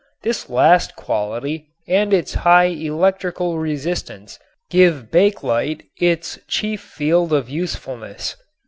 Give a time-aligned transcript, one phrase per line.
[0.23, 4.39] This last quality and its high electrical resistance
[4.71, 8.35] give bakelite its chief field of usefulness.